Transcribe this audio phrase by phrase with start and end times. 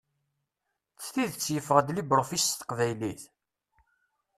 [0.97, 3.23] D tidet yeffeɣ-d LibreOffice s teqbaylit?